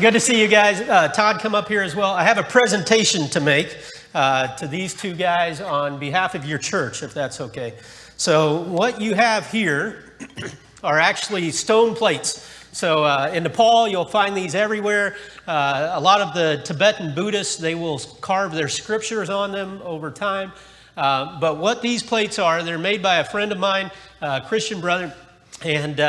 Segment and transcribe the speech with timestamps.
[0.00, 0.80] Good to see you guys.
[0.80, 2.10] Uh, Todd, come up here as well.
[2.10, 3.78] I have a presentation to make
[4.12, 7.74] uh, to these two guys on behalf of your church, if that's okay.
[8.16, 10.16] So, what you have here
[10.82, 12.44] are actually stone plates.
[12.72, 15.14] So, uh, in Nepal, you'll find these everywhere.
[15.46, 20.10] Uh, a lot of the Tibetan Buddhists, they will carve their scriptures on them over
[20.10, 20.50] time.
[20.96, 24.80] Uh, but what these plates are, they're made by a friend of mine, a Christian
[24.80, 25.14] brother,
[25.62, 26.00] and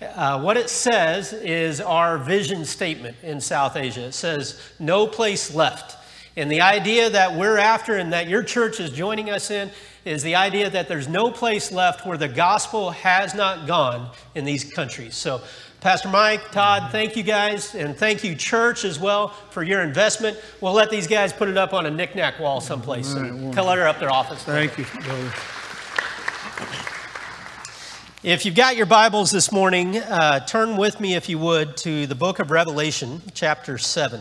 [0.00, 4.06] uh, what it says is our vision statement in South Asia.
[4.06, 5.96] It says, no place left.
[6.36, 9.70] And the idea that we're after and that your church is joining us in
[10.04, 14.44] is the idea that there's no place left where the gospel has not gone in
[14.44, 15.14] these countries.
[15.14, 15.40] So,
[15.80, 20.38] Pastor Mike, Todd, thank you guys, and thank you, church, as well, for your investment.
[20.60, 23.86] We'll let these guys put it up on a knickknack wall someplace right, and clutter
[23.86, 24.42] up their office.
[24.42, 25.32] Thank you, brother.
[28.26, 32.08] If you've got your Bibles this morning, uh, turn with me, if you would, to
[32.08, 34.20] the book of Revelation, chapter 7.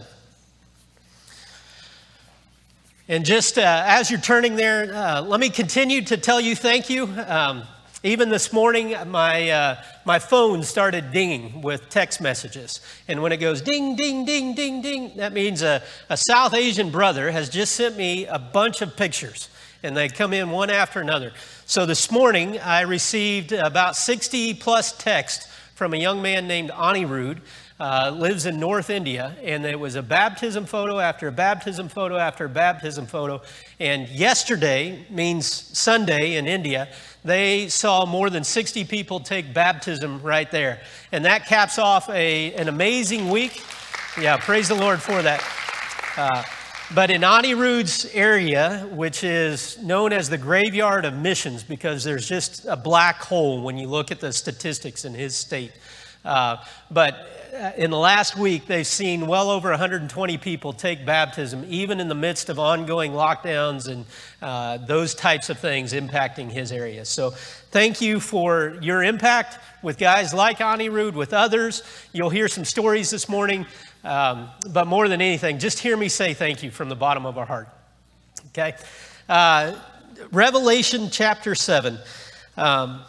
[3.08, 6.88] And just uh, as you're turning there, uh, let me continue to tell you thank
[6.88, 7.06] you.
[7.26, 7.64] Um,
[8.04, 12.82] even this morning, my, uh, my phone started dinging with text messages.
[13.08, 16.92] And when it goes ding, ding, ding, ding, ding, that means a, a South Asian
[16.92, 19.50] brother has just sent me a bunch of pictures.
[19.86, 21.32] And they come in one after another.
[21.68, 27.38] So this morning, I received about 60 plus texts from a young man named Anirudh,
[27.80, 32.18] uh, lives in North India, and it was a baptism photo after a baptism photo
[32.18, 33.44] after a baptism photo.
[33.80, 36.88] And yesterday means Sunday in India,
[37.24, 40.82] they saw more than 60 people take baptism right there.
[41.12, 43.62] And that caps off a, an amazing week.
[44.20, 45.44] Yeah, praise the Lord for that.
[46.18, 46.42] Uh,
[46.94, 52.66] but in Anirudh's area, which is known as the graveyard of missions, because there's just
[52.66, 55.72] a black hole when you look at the statistics in his state.
[56.24, 56.58] Uh,
[56.92, 62.00] but uh, in the last week, they've seen well over 120 people take baptism, even
[62.00, 64.06] in the midst of ongoing lockdowns and
[64.42, 67.06] uh, those types of things impacting his area.
[67.06, 71.84] So, thank you for your impact with guys like Anirudh, with others.
[72.12, 73.66] You'll hear some stories this morning
[74.06, 77.38] um, but more than anything, just hear me say thank you from the bottom of
[77.38, 77.68] our heart.
[78.50, 78.76] Okay?
[79.28, 79.76] Uh,
[80.32, 81.98] Revelation chapter 7.
[82.56, 83.02] Um,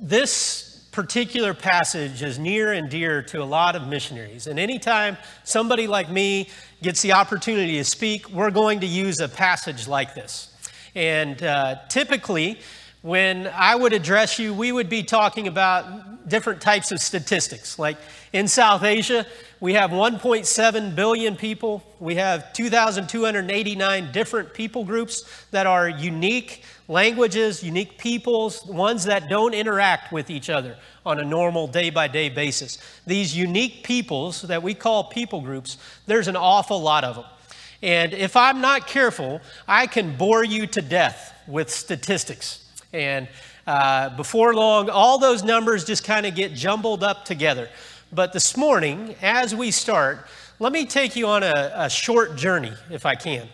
[0.00, 4.48] this particular passage is near and dear to a lot of missionaries.
[4.48, 6.48] And anytime somebody like me
[6.82, 10.52] gets the opportunity to speak, we're going to use a passage like this.
[10.94, 12.58] And uh, typically,
[13.06, 17.78] when I would address you, we would be talking about different types of statistics.
[17.78, 17.98] Like
[18.32, 19.24] in South Asia,
[19.60, 21.84] we have 1.7 billion people.
[22.00, 25.22] We have 2,289 different people groups
[25.52, 31.24] that are unique languages, unique peoples, ones that don't interact with each other on a
[31.24, 32.78] normal day by day basis.
[33.06, 37.26] These unique peoples that we call people groups, there's an awful lot of them.
[37.82, 42.65] And if I'm not careful, I can bore you to death with statistics.
[42.92, 43.28] And
[43.66, 47.68] uh, before long, all those numbers just kind of get jumbled up together.
[48.12, 50.26] But this morning, as we start,
[50.58, 53.48] let me take you on a, a short journey, if I can.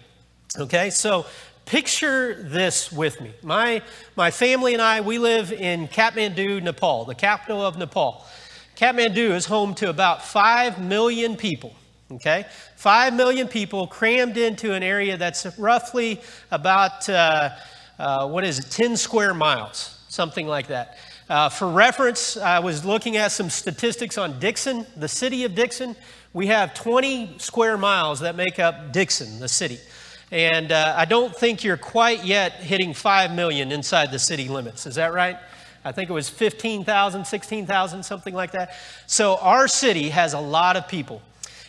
[0.58, 1.24] Okay, so
[1.64, 3.32] picture this with me.
[3.42, 3.82] My,
[4.16, 8.24] my family and I, we live in Kathmandu, Nepal, the capital of Nepal.
[8.76, 11.74] Kathmandu is home to about 5 million people.
[12.10, 12.46] Okay?
[12.76, 16.20] 5 million people crammed into an area that's roughly
[16.50, 17.50] about, uh,
[18.02, 20.98] uh, what is it, 10 square miles, something like that.
[21.30, 25.94] Uh, for reference, I was looking at some statistics on Dixon, the city of Dixon.
[26.32, 29.78] We have 20 square miles that make up Dixon, the city.
[30.32, 34.84] And uh, I don't think you're quite yet hitting 5 million inside the city limits.
[34.84, 35.36] Is that right?
[35.84, 38.74] I think it was 15,000, 16,000, something like that.
[39.06, 41.22] So our city has a lot of people.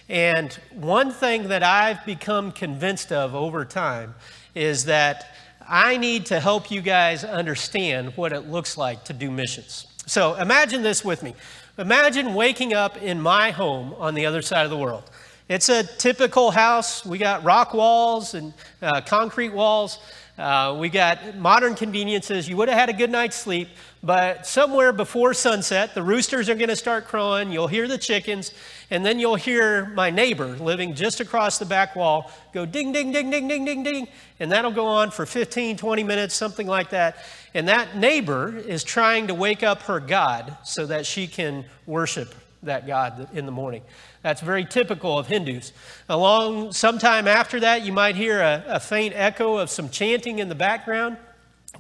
[0.09, 4.15] And one thing that I've become convinced of over time
[4.55, 5.33] is that
[5.67, 9.87] I need to help you guys understand what it looks like to do missions.
[10.05, 11.35] So imagine this with me.
[11.77, 15.09] Imagine waking up in my home on the other side of the world.
[15.49, 17.05] It's a typical house.
[17.05, 19.99] We got rock walls and uh, concrete walls.
[20.37, 22.47] Uh, we got modern conveniences.
[22.47, 23.69] You would have had a good night's sleep,
[24.03, 27.53] but somewhere before sunset, the roosters are going to start crowing.
[27.53, 28.53] You'll hear the chickens,
[28.91, 33.13] and then you'll hear my neighbor living just across the back wall go ding, ding,
[33.13, 34.07] ding, ding, ding, ding, ding.
[34.41, 37.15] And that'll go on for 15, 20 minutes, something like that.
[37.53, 42.35] And that neighbor is trying to wake up her God so that she can worship
[42.63, 43.83] that God in the morning.
[44.21, 45.71] That's very typical of Hindus.
[46.09, 50.49] Along sometime after that, you might hear a, a faint echo of some chanting in
[50.49, 51.15] the background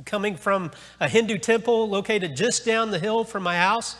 [0.05, 3.95] coming from a Hindu temple located just down the hill from my house.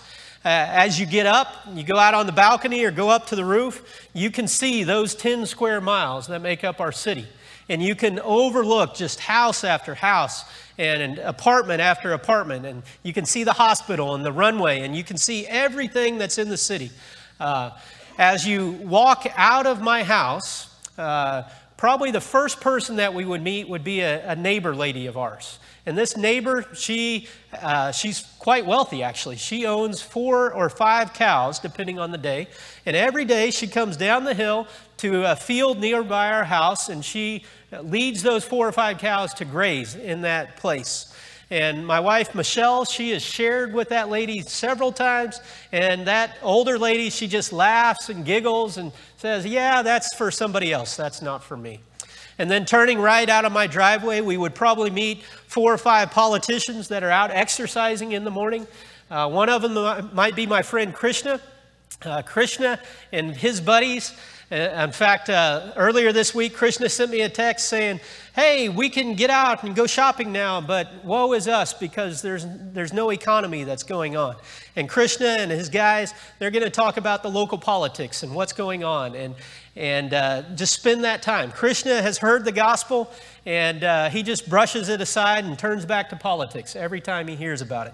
[0.46, 3.36] uh, as you get up, you go out on the balcony or go up to
[3.36, 7.28] the roof, you can see those 10 square miles that make up our city.
[7.70, 10.44] And you can overlook just house after house
[10.78, 12.66] and apartment after apartment.
[12.66, 16.38] And you can see the hospital and the runway, and you can see everything that's
[16.38, 16.92] in the city.
[17.40, 17.72] Uh,
[18.18, 21.44] as you walk out of my house, uh,
[21.84, 25.18] probably the first person that we would meet would be a, a neighbor lady of
[25.18, 25.60] ours.
[25.86, 27.28] And this neighbor, she,
[27.62, 29.36] uh, she's quite wealthy actually.
[29.36, 32.48] She owns four or five cows, depending on the day.
[32.86, 34.66] And every day she comes down the hill
[35.00, 37.44] to a field nearby our house and she
[37.82, 41.13] leads those four or five cows to graze in that place.
[41.50, 45.40] And my wife, Michelle, she has shared with that lady several times.
[45.72, 50.72] And that older lady, she just laughs and giggles and says, Yeah, that's for somebody
[50.72, 50.96] else.
[50.96, 51.82] That's not for me.
[52.40, 56.12] And then turning right out of my driveway, we would probably meet four or five
[56.12, 58.66] politicians that are out exercising in the morning.
[59.12, 61.40] Uh, one of them might be my friend Krishna.
[62.04, 62.80] Uh, Krishna
[63.12, 64.14] and his buddies.
[64.54, 68.00] Uh, in fact, uh, earlier this week, Krishna sent me a text saying,
[68.36, 72.46] Hey, we can get out and go shopping now, but woe is us because there's,
[72.48, 74.36] there's no economy that's going on.
[74.76, 78.54] And Krishna and his guys, they're going to talk about the local politics and what's
[78.54, 79.16] going on.
[79.16, 79.34] And,
[79.76, 81.52] and uh, just spend that time.
[81.52, 83.12] Krishna has heard the gospel
[83.48, 87.36] and uh, he just brushes it aside and turns back to politics every time he
[87.36, 87.94] hears about it.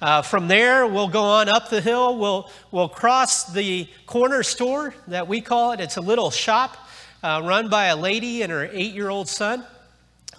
[0.00, 2.18] Uh, from there, we'll go on up the hill.
[2.18, 5.80] We'll, we'll cross the corner store that we call it.
[5.80, 6.76] It's a little shop
[7.22, 9.64] uh, run by a lady and her eight year old son.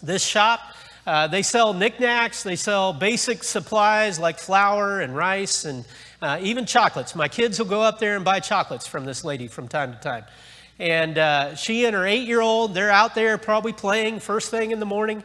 [0.04, 0.59] This shop,
[1.07, 5.86] uh, they sell knickknacks, they sell basic supplies like flour and rice and
[6.21, 7.15] uh, even chocolates.
[7.15, 10.00] My kids will go up there and buy chocolates from this lady from time to
[10.00, 10.25] time.
[10.77, 14.69] And uh, she and her eight year old, they're out there probably playing first thing
[14.69, 15.24] in the morning.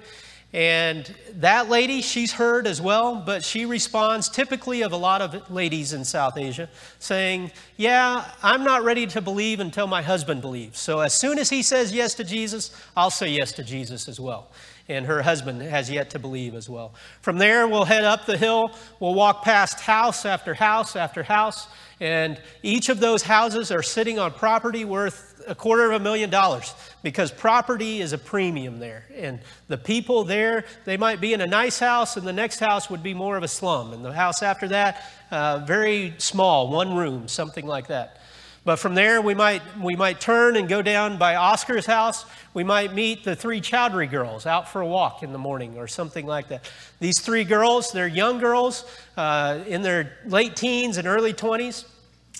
[0.54, 5.50] And that lady, she's heard as well, but she responds typically of a lot of
[5.50, 6.68] ladies in South Asia
[6.98, 10.78] saying, Yeah, I'm not ready to believe until my husband believes.
[10.78, 14.20] So as soon as he says yes to Jesus, I'll say yes to Jesus as
[14.20, 14.50] well.
[14.88, 16.92] And her husband has yet to believe as well.
[17.22, 18.72] From there, we'll head up the hill.
[19.00, 21.66] We'll walk past house after house after house.
[22.02, 26.30] And each of those houses are sitting on property worth a quarter of a million
[26.30, 29.04] dollars because property is a premium there.
[29.14, 29.38] And
[29.68, 33.04] the people there, they might be in a nice house, and the next house would
[33.04, 33.92] be more of a slum.
[33.92, 38.18] And the house after that, uh, very small, one room, something like that.
[38.64, 42.26] But from there, we might, we might turn and go down by Oscar's house.
[42.52, 45.86] We might meet the three Chowdhury girls out for a walk in the morning or
[45.86, 46.68] something like that.
[46.98, 48.84] These three girls, they're young girls
[49.16, 51.84] uh, in their late teens and early 20s.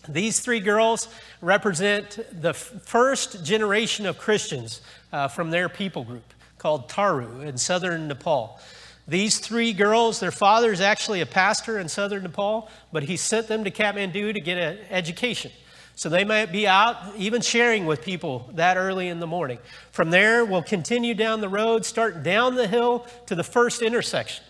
[0.09, 1.09] These three girls
[1.41, 4.81] represent the first generation of Christians
[5.13, 6.25] uh, from their people group
[6.59, 8.61] called Tharu in southern Nepal.
[9.07, 13.49] These three girls, their father is actually a pastor in southern Nepal, but he sent
[13.49, 15.51] them to Kathmandu to get an education.
[15.95, 19.59] So they might be out even sharing with people that early in the morning.
[19.91, 24.45] From there, we'll continue down the road, start down the hill to the first intersection.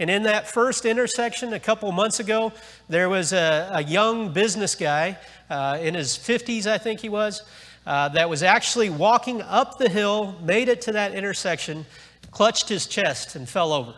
[0.00, 2.52] And in that first intersection a couple months ago,
[2.88, 5.18] there was a, a young business guy
[5.50, 7.42] uh, in his 50s, I think he was,
[7.86, 11.86] uh, that was actually walking up the hill, made it to that intersection,
[12.30, 13.94] clutched his chest, and fell over.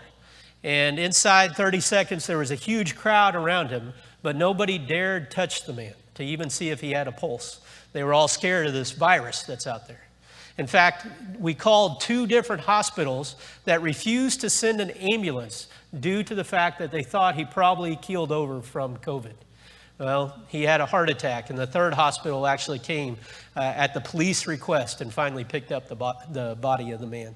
[0.62, 3.92] And inside 30 seconds, there was a huge crowd around him,
[4.22, 7.60] but nobody dared touch the man to even see if he had a pulse.
[7.92, 10.06] They were all scared of this virus that's out there.
[10.58, 11.06] In fact,
[11.38, 16.78] we called two different hospitals that refused to send an ambulance due to the fact
[16.78, 19.34] that they thought he probably keeled over from COVID.
[19.98, 23.18] Well, he had a heart attack, and the third hospital actually came
[23.54, 27.06] uh, at the police request and finally picked up the, bo- the body of the
[27.06, 27.34] man.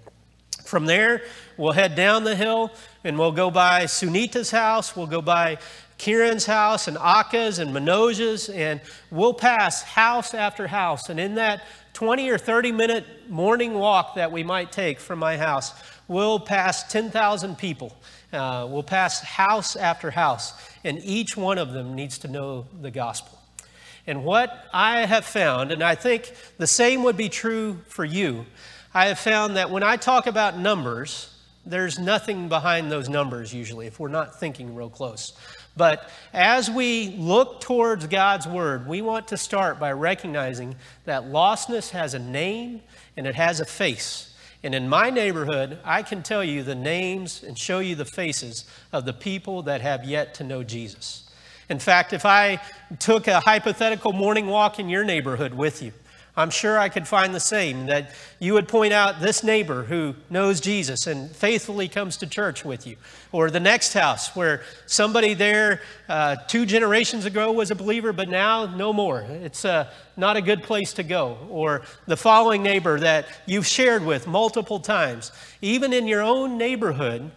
[0.64, 1.23] From there,
[1.58, 2.73] we'll head down the hill
[3.04, 5.58] and we'll go by Sunita's house, we'll go by
[5.99, 8.80] Kiran's house and Aka's and Manoj's, and
[9.11, 11.11] we'll pass house after house.
[11.11, 15.37] And in that 20 or 30 minute morning walk that we might take from my
[15.37, 15.73] house,
[16.08, 17.94] we'll pass 10,000 people
[18.35, 20.53] uh, we'll pass house after house,
[20.85, 23.38] and each one of them needs to know the gospel.
[24.07, 28.45] And what I have found, and I think the same would be true for you,
[28.93, 31.31] I have found that when I talk about numbers,
[31.64, 35.33] there's nothing behind those numbers usually if we're not thinking real close.
[35.76, 41.91] But as we look towards God's Word, we want to start by recognizing that lostness
[41.91, 42.83] has a name
[43.17, 44.34] and it has a face.
[44.64, 48.64] And in my neighborhood, I can tell you the names and show you the faces
[48.94, 51.28] of the people that have yet to know Jesus.
[51.68, 52.61] In fact, if I
[52.99, 55.92] took a hypothetical morning walk in your neighborhood with you,
[56.37, 58.11] I'm sure I could find the same, that
[58.41, 62.88] you would point out this neighbor who knows Jesus and faithfully comes to church with
[62.88, 62.97] you,
[63.31, 68.29] or the next house where somebody there uh, two generations ago was a believer, but
[68.29, 69.21] now no more.
[69.21, 74.05] It's uh, not a good place to go, or the following neighbor that you've shared
[74.05, 75.31] with multiple times.
[75.62, 77.31] Even in your own neighborhood,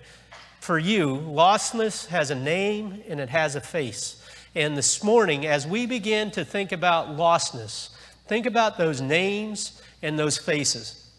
[0.60, 4.22] for you, lostness has a name and it has a face.
[4.56, 7.89] And this morning, as we begin to think about lostness,
[8.27, 11.10] Think about those names and those faces.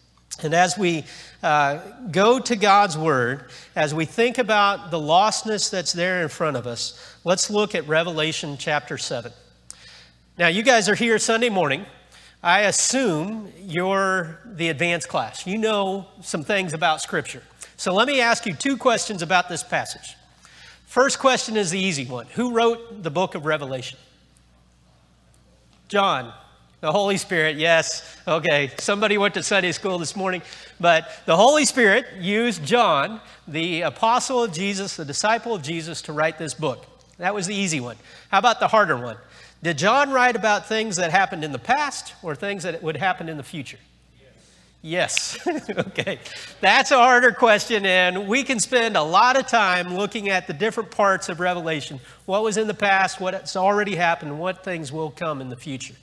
[0.41, 1.03] And as we
[1.43, 1.79] uh,
[2.11, 6.65] go to God's Word, as we think about the lostness that's there in front of
[6.65, 9.31] us, let's look at Revelation chapter 7.
[10.37, 11.85] Now, you guys are here Sunday morning.
[12.41, 15.45] I assume you're the advanced class.
[15.45, 17.43] You know some things about Scripture.
[17.75, 20.15] So let me ask you two questions about this passage.
[20.85, 23.99] First question is the easy one Who wrote the book of Revelation?
[25.89, 26.33] John.
[26.81, 28.17] The Holy Spirit, yes.
[28.25, 30.41] Okay, somebody went to Sunday school this morning,
[30.79, 33.19] but the Holy Spirit used John,
[33.49, 36.85] the apostle of Jesus, the disciple of Jesus, to write this book.
[37.17, 37.97] That was the easy one.
[38.29, 39.17] How about the harder one?
[39.61, 43.27] Did John write about things that happened in the past or things that would happen
[43.27, 43.79] in the future?
[44.81, 45.37] Yes.
[45.45, 45.69] yes.
[45.77, 46.19] okay.
[46.61, 50.53] That's a harder question, and we can spend a lot of time looking at the
[50.53, 55.11] different parts of Revelation what was in the past, what's already happened, what things will
[55.11, 55.95] come in the future.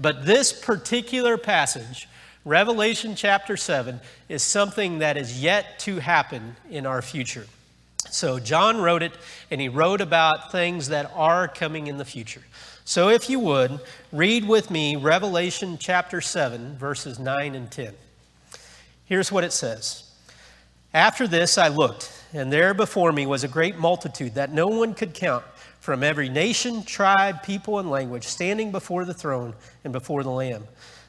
[0.00, 2.08] But this particular passage,
[2.44, 7.46] Revelation chapter 7, is something that is yet to happen in our future.
[8.08, 9.12] So John wrote it,
[9.50, 12.42] and he wrote about things that are coming in the future.
[12.84, 13.80] So if you would,
[14.10, 17.94] read with me Revelation chapter 7, verses 9 and 10.
[19.04, 20.10] Here's what it says
[20.94, 24.94] After this I looked, and there before me was a great multitude that no one
[24.94, 25.44] could count
[25.80, 30.64] from every nation, tribe, people, and language, standing before the throne and before the Lamb.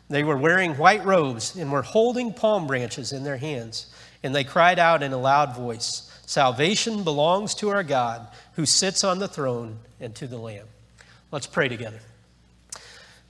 [0.10, 3.88] They were wearing white robes and were holding palm branches in their hands.
[4.24, 9.04] And they cried out in a loud voice Salvation belongs to our God who sits
[9.04, 10.68] on the throne and to the Lamb.
[11.30, 12.00] Let's pray together.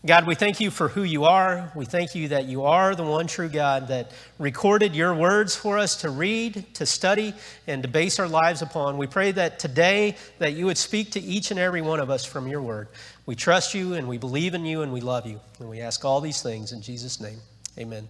[0.03, 1.71] God, we thank you for who you are.
[1.75, 5.77] We thank you that you are the one true God that recorded your words for
[5.77, 7.35] us to read, to study,
[7.67, 8.97] and to base our lives upon.
[8.97, 12.25] We pray that today that you would speak to each and every one of us
[12.25, 12.87] from your word.
[13.27, 15.39] We trust you and we believe in you and we love you.
[15.59, 17.37] And we ask all these things in Jesus' name.
[17.77, 18.07] Amen.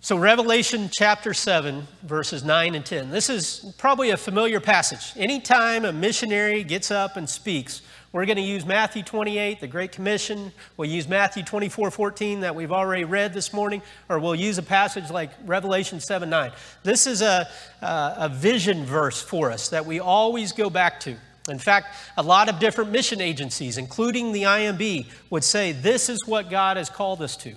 [0.00, 3.10] So, Revelation chapter 7, verses 9 and 10.
[3.10, 5.12] This is probably a familiar passage.
[5.16, 7.80] Anytime a missionary gets up and speaks,
[8.14, 10.52] we're going to use Matthew 28, the Great Commission.
[10.76, 14.62] We'll use Matthew 24, 14 that we've already read this morning, or we'll use a
[14.62, 16.52] passage like Revelation 7, 9.
[16.84, 17.48] This is a,
[17.82, 21.16] a vision verse for us that we always go back to.
[21.48, 26.24] In fact, a lot of different mission agencies, including the IMB, would say this is
[26.24, 27.56] what God has called us to.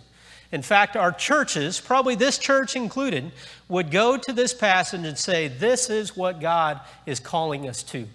[0.52, 3.32] In fact, our churches, probably this church included,
[3.70, 8.08] would go to this passage and say, This is what God is calling us to.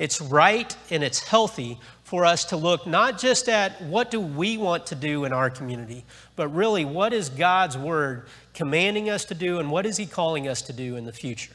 [0.00, 4.56] It's right and it's healthy for us to look not just at what do we
[4.56, 9.34] want to do in our community, but really what is God's word commanding us to
[9.34, 11.52] do and what is he calling us to do in the future.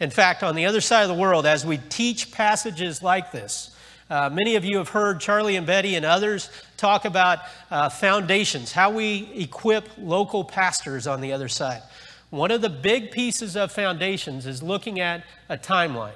[0.00, 3.76] In fact, on the other side of the world, as we teach passages like this,
[4.10, 7.38] uh, many of you have heard Charlie and Betty and others talk about
[7.70, 11.82] uh, foundations, how we equip local pastors on the other side.
[12.30, 16.14] One of the big pieces of foundations is looking at a timeline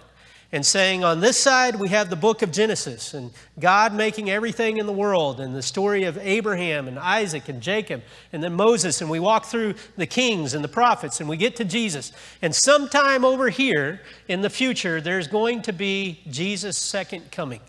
[0.50, 4.78] and saying, on this side, we have the book of Genesis and God making everything
[4.78, 8.02] in the world and the story of Abraham and Isaac and Jacob
[8.32, 9.02] and then Moses.
[9.02, 12.12] And we walk through the kings and the prophets and we get to Jesus.
[12.40, 17.60] And sometime over here in the future, there's going to be Jesus' second coming.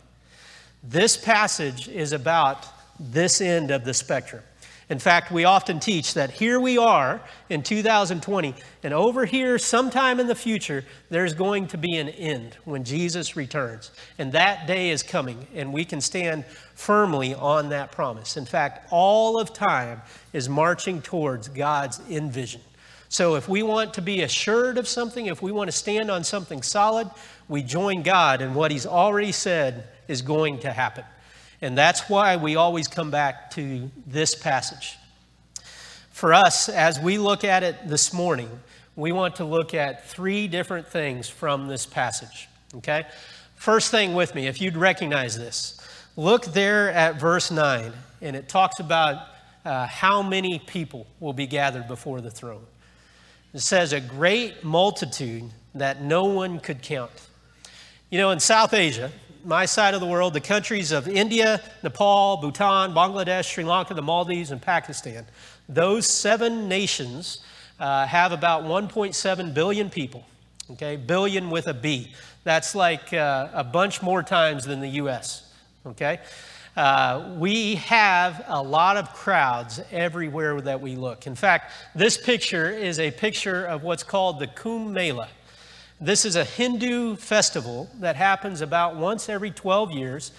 [0.81, 2.65] This passage is about
[2.97, 4.43] this end of the spectrum.
[4.89, 10.19] In fact, we often teach that here we are in 2020, and over here, sometime
[10.19, 13.91] in the future, there's going to be an end when Jesus returns.
[14.17, 16.43] And that day is coming, and we can stand
[16.73, 18.35] firmly on that promise.
[18.35, 20.01] In fact, all of time
[20.33, 22.61] is marching towards God's end vision.
[23.09, 26.23] So if we want to be assured of something, if we want to stand on
[26.23, 27.09] something solid,
[27.47, 31.05] we join God in what He's already said is going to happen.
[31.61, 34.97] And that's why we always come back to this passage.
[36.11, 38.49] For us, as we look at it this morning,
[38.95, 42.47] we want to look at three different things from this passage.
[42.75, 43.05] Okay?
[43.55, 45.79] First thing with me, if you'd recognize this,
[46.15, 49.27] look there at verse 9, and it talks about
[49.65, 52.65] uh, how many people will be gathered before the throne.
[53.53, 57.11] It says, a great multitude that no one could count.
[58.09, 59.11] You know, in South Asia,
[59.43, 64.01] my side of the world, the countries of India, Nepal, Bhutan, Bangladesh, Sri Lanka, the
[64.01, 65.25] Maldives, and Pakistan.
[65.67, 67.39] Those seven nations
[67.79, 70.25] uh, have about 1.7 billion people.
[70.71, 72.13] Okay, billion with a B.
[72.43, 75.51] That's like uh, a bunch more times than the U.S.
[75.85, 76.19] Okay,
[76.75, 81.25] uh, we have a lot of crowds everywhere that we look.
[81.25, 85.29] In fact, this picture is a picture of what's called the Kumbh Mela.
[86.01, 90.31] This is a Hindu festival that happens about once every 12 years.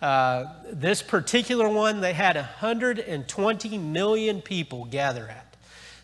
[0.00, 5.56] Uh, this particular one, they had 120 million people gather at.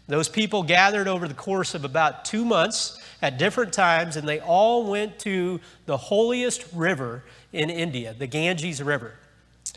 [0.08, 4.40] Those people gathered over the course of about two months at different times, and they
[4.40, 9.14] all went to the holiest river in India, the Ganges River.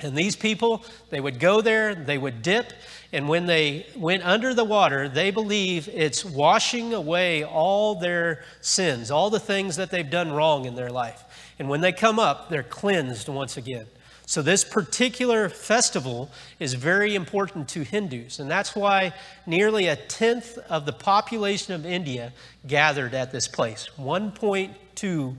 [0.02, 2.74] And these people, they would go there, they would dip,
[3.14, 9.12] and when they went under the water, they believe it's washing away all their sins,
[9.12, 11.24] all the things that they've done wrong in their life.
[11.60, 13.88] And when they come up, they're cleansed once again.
[14.26, 19.14] So, this particular festival is very important to Hindus, and that's why
[19.46, 22.34] nearly a tenth of the population of India
[22.68, 25.36] gathered at this place 1.2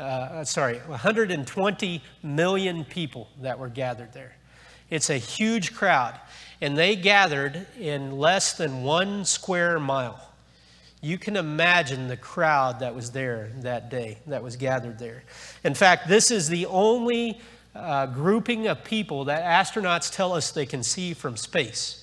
[0.00, 4.34] uh, sorry, 120 million people that were gathered there.
[4.88, 6.18] It's a huge crowd,
[6.60, 10.20] and they gathered in less than one square mile.
[11.02, 15.22] You can imagine the crowd that was there that day, that was gathered there.
[15.64, 17.40] In fact, this is the only
[17.74, 21.96] uh, grouping of people that astronauts tell us they can see from space.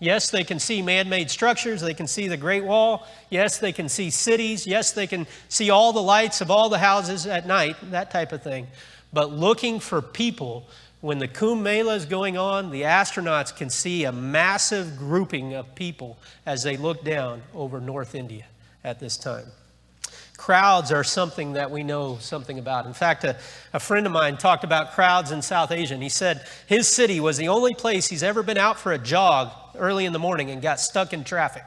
[0.00, 1.80] Yes, they can see man made structures.
[1.80, 3.06] They can see the Great Wall.
[3.30, 4.66] Yes, they can see cities.
[4.66, 8.32] Yes, they can see all the lights of all the houses at night, that type
[8.32, 8.66] of thing.
[9.12, 10.68] But looking for people,
[11.04, 15.74] when the Kumbh Mela is going on, the astronauts can see a massive grouping of
[15.74, 18.46] people as they look down over North India
[18.82, 19.44] at this time.
[20.38, 22.86] Crowds are something that we know something about.
[22.86, 23.36] In fact, a,
[23.74, 27.20] a friend of mine talked about crowds in South Asia, and he said his city
[27.20, 30.50] was the only place he's ever been out for a jog early in the morning
[30.50, 31.64] and got stuck in traffic.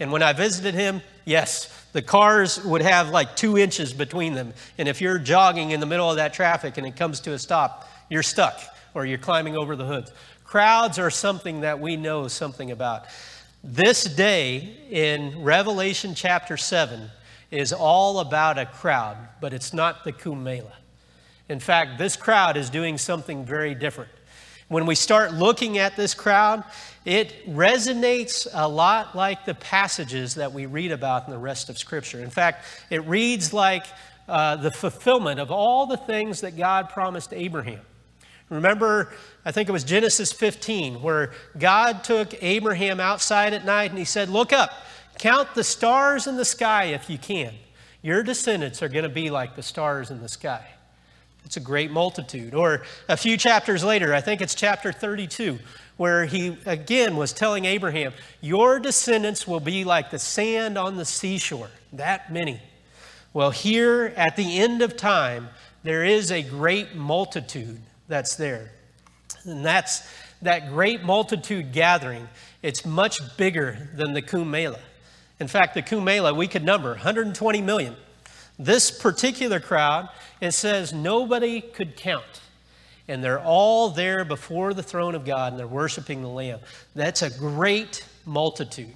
[0.00, 4.54] And when I visited him, yes, the cars would have like two inches between them.
[4.78, 7.38] And if you're jogging in the middle of that traffic and it comes to a
[7.38, 8.58] stop, you're stuck
[8.94, 10.12] or you're climbing over the hoods.
[10.44, 13.06] Crowds are something that we know something about.
[13.62, 17.10] This day in Revelation chapter 7
[17.50, 20.72] is all about a crowd, but it's not the Kumbh Mela.
[21.48, 24.10] In fact, this crowd is doing something very different.
[24.68, 26.62] When we start looking at this crowd,
[27.06, 31.78] it resonates a lot like the passages that we read about in the rest of
[31.78, 32.20] Scripture.
[32.20, 33.86] In fact, it reads like
[34.28, 37.80] uh, the fulfillment of all the things that God promised Abraham.
[38.50, 39.12] Remember,
[39.44, 44.04] I think it was Genesis 15, where God took Abraham outside at night and he
[44.04, 44.72] said, Look up,
[45.18, 47.54] Count the stars in the sky if you can.
[48.02, 50.64] Your descendants are going to be like the stars in the sky.
[51.44, 52.54] It's a great multitude.
[52.54, 55.58] Or a few chapters later, I think it's chapter 32,
[55.96, 61.04] where he again was telling Abraham, Your descendants will be like the sand on the
[61.04, 61.70] seashore.
[61.92, 62.60] That many.
[63.32, 65.48] Well, here at the end of time,
[65.82, 68.70] there is a great multitude that's there.
[69.44, 70.08] And that's
[70.42, 72.28] that great multitude gathering.
[72.62, 74.80] It's much bigger than the Kumbh Mela.
[75.40, 77.94] In fact, the Kumbh Mela, we could number 120 million.
[78.58, 80.08] This particular crowd,
[80.40, 82.40] it says nobody could count.
[83.06, 86.58] And they're all there before the throne of God and they're worshiping the Lamb.
[86.94, 88.92] That's a great multitude.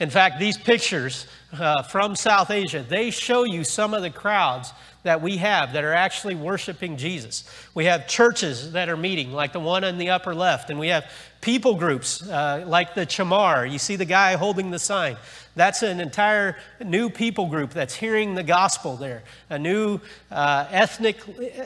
[0.00, 4.72] In fact, these pictures uh, from South Asia, they show you some of the crowds
[5.06, 7.44] that we have that are actually worshiping Jesus.
[7.74, 10.88] We have churches that are meeting, like the one in the upper left, and we
[10.88, 11.08] have
[11.40, 13.70] people groups uh, like the Chamar.
[13.70, 15.16] You see the guy holding the sign.
[15.54, 21.18] That's an entire new people group that's hearing the gospel there, a new uh, ethnic,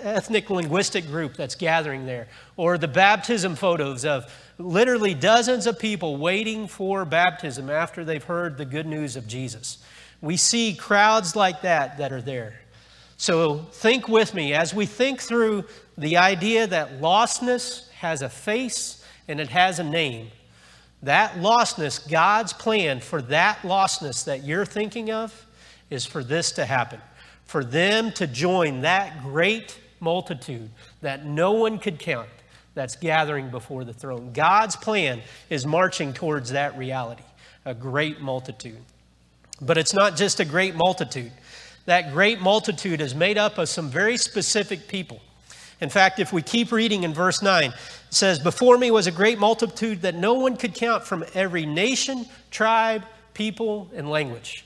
[0.02, 2.28] ethnic linguistic group that's gathering there.
[2.58, 8.58] Or the baptism photos of literally dozens of people waiting for baptism after they've heard
[8.58, 9.78] the good news of Jesus.
[10.20, 12.60] We see crowds like that that are there.
[13.16, 15.64] So think with me as we think through
[15.96, 20.28] the idea that lostness has a face and it has a name.
[21.02, 25.46] That lostness, God's plan for that lostness that you're thinking of,
[25.88, 27.00] is for this to happen.
[27.46, 30.70] For them to join that great multitude
[31.00, 32.28] that no one could count
[32.74, 34.33] that's gathering before the throne.
[34.33, 37.24] God's plan is marching towards that reality,
[37.64, 38.78] a great multitude.
[39.61, 41.33] But it's not just a great multitude
[41.87, 45.20] that great multitude is made up of some very specific people.
[45.80, 47.74] In fact, if we keep reading in verse 9, it
[48.11, 52.26] says, Before me was a great multitude that no one could count from every nation,
[52.50, 54.64] tribe, people, and language.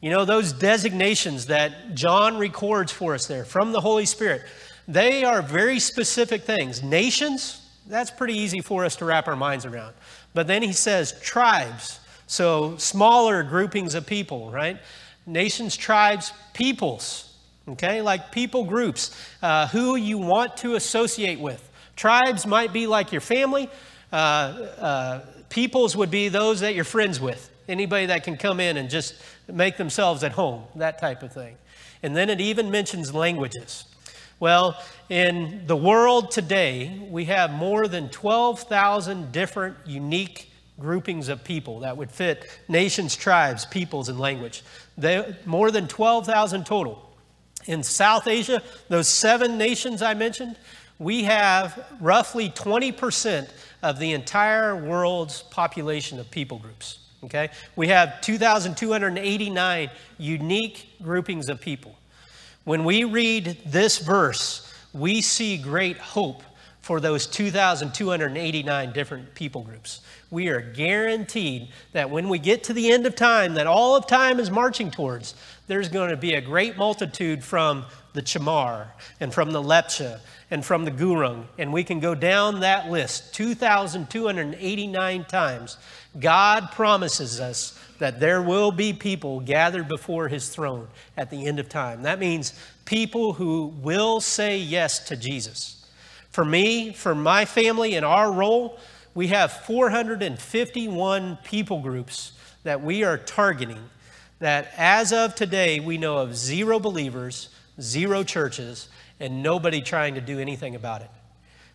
[0.00, 4.42] You know, those designations that John records for us there from the Holy Spirit,
[4.86, 6.82] They are very specific things.
[6.82, 9.94] Nations, that's pretty easy for us to wrap our minds around.
[10.34, 14.78] But then he says tribes, so smaller groupings of people, right?
[15.26, 17.34] Nations, tribes, peoples,
[17.68, 18.02] okay?
[18.02, 21.70] Like people groups, uh, who you want to associate with.
[21.96, 23.70] Tribes might be like your family,
[24.12, 27.50] uh, uh, peoples would be those that you're friends with.
[27.68, 29.14] Anybody that can come in and just
[29.50, 31.56] make themselves at home, that type of thing.
[32.02, 33.86] And then it even mentions languages.
[34.40, 34.76] Well,
[35.08, 41.96] in the world today, we have more than 12,000 different unique groupings of people that
[41.96, 44.62] would fit nations, tribes, peoples, and language.
[44.98, 47.00] They, more than 12,000 total.
[47.66, 50.56] In South Asia, those seven nations I mentioned,
[50.98, 53.48] we have roughly 20%
[53.82, 56.98] of the entire world's population of people groups.
[57.24, 57.50] Okay?
[57.76, 61.96] We have 2,289 unique groupings of people.
[62.64, 66.42] When we read this verse, we see great hope
[66.80, 70.00] for those 2,289 different people groups.
[70.34, 74.08] We are guaranteed that when we get to the end of time, that all of
[74.08, 75.36] time is marching towards,
[75.68, 78.88] there's going to be a great multitude from the Chamar
[79.20, 80.18] and from the Lepcha
[80.50, 81.44] and from the Gurung.
[81.56, 85.76] And we can go down that list 2,289 times.
[86.18, 91.60] God promises us that there will be people gathered before his throne at the end
[91.60, 92.02] of time.
[92.02, 92.54] That means
[92.86, 95.86] people who will say yes to Jesus.
[96.30, 98.80] For me, for my family, and our role,
[99.14, 102.32] we have 451 people groups
[102.64, 103.78] that we are targeting.
[104.40, 107.48] That as of today, we know of zero believers,
[107.80, 108.88] zero churches,
[109.20, 111.10] and nobody trying to do anything about it.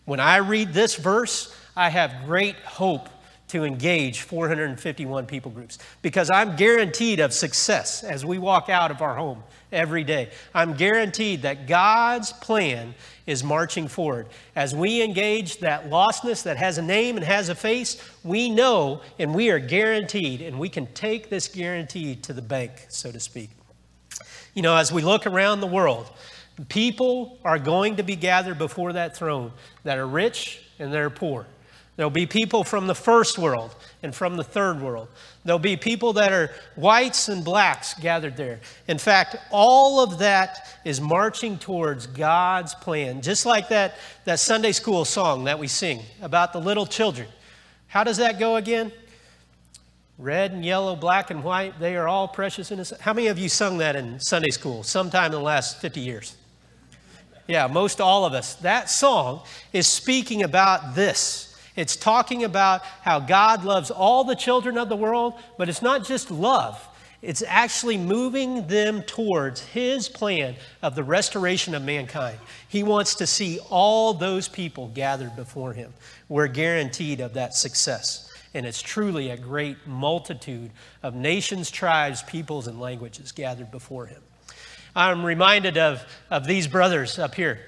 [0.04, 3.08] When I read this verse, I have great hope
[3.48, 9.02] to engage 451 people groups because I'm guaranteed of success as we walk out of
[9.02, 10.30] our home every day.
[10.54, 12.94] I'm guaranteed that God's plan
[13.30, 14.26] is marching forward.
[14.56, 19.02] As we engage that lostness that has a name and has a face, we know
[19.18, 23.20] and we are guaranteed, and we can take this guarantee to the bank, so to
[23.20, 23.50] speak.
[24.54, 26.10] You know, as we look around the world,
[26.68, 29.52] people are going to be gathered before that throne
[29.84, 31.46] that are rich and that are poor.
[31.96, 35.08] There'll be people from the first world and from the third world.
[35.44, 38.60] There'll be people that are whites and blacks gathered there.
[38.88, 43.22] In fact, all of that is marching towards God's plan.
[43.22, 43.94] Just like that,
[44.26, 47.26] that Sunday school song that we sing about the little children.
[47.86, 48.92] How does that go again?
[50.18, 52.92] Red and yellow, black and white, they are all precious in His.
[53.00, 56.36] How many of you sung that in Sunday school sometime in the last 50 years?
[57.48, 58.54] Yeah, most all of us.
[58.56, 59.40] That song
[59.72, 64.96] is speaking about this it's talking about how God loves all the children of the
[64.96, 66.86] world, but it's not just love.
[67.22, 72.38] It's actually moving them towards his plan of the restoration of mankind.
[72.68, 75.92] He wants to see all those people gathered before him.
[76.28, 78.32] We're guaranteed of that success.
[78.54, 80.70] And it's truly a great multitude
[81.02, 84.22] of nations, tribes, peoples, and languages gathered before him.
[84.96, 87.60] I'm reminded of, of these brothers up here.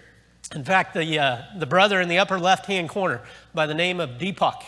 [0.54, 3.22] In fact, the, uh, the brother in the upper left hand corner
[3.54, 4.62] by the name of Deepak.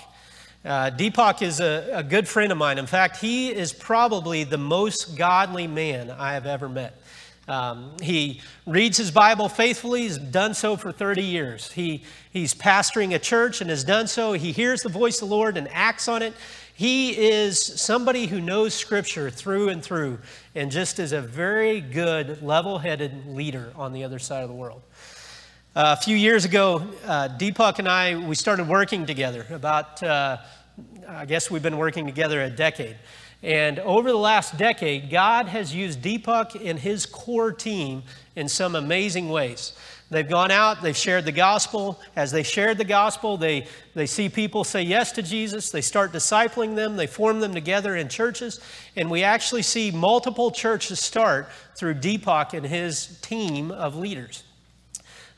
[0.64, 2.78] Uh, Deepak is a, a good friend of mine.
[2.78, 6.98] In fact, he is probably the most godly man I have ever met.
[7.46, 10.02] Um, he reads his Bible faithfully.
[10.02, 11.70] He's done so for 30 years.
[11.70, 14.32] He, he's pastoring a church and has done so.
[14.32, 16.32] He hears the voice of the Lord and acts on it.
[16.76, 20.18] He is somebody who knows Scripture through and through
[20.54, 24.54] and just is a very good, level headed leader on the other side of the
[24.54, 24.82] world.
[25.76, 29.44] Uh, a few years ago, uh, Deepak and I, we started working together.
[29.50, 30.36] About, uh,
[31.08, 32.94] I guess we've been working together a decade.
[33.42, 38.04] And over the last decade, God has used Deepak and his core team
[38.36, 39.72] in some amazing ways.
[40.10, 42.00] They've gone out, they've shared the gospel.
[42.14, 45.70] As they shared the gospel, they, they see people say yes to Jesus.
[45.70, 48.60] They start discipling them, they form them together in churches.
[48.94, 54.44] And we actually see multiple churches start through Deepak and his team of leaders.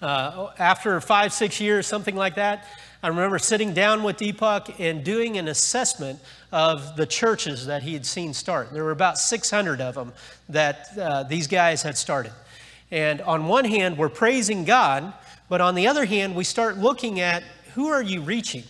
[0.01, 2.67] Uh, after five, six years, something like that,
[3.03, 6.19] I remember sitting down with Deepak and doing an assessment
[6.53, 8.73] of the churches that he had seen start.
[8.73, 10.13] There were about 600 of them
[10.49, 12.33] that uh, these guys had started.
[12.91, 15.13] And on one hand, we're praising God,
[15.49, 17.43] but on the other hand, we start looking at
[17.75, 18.65] who are you reaching?